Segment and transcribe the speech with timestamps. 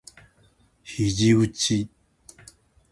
[0.83, 1.87] 肘うち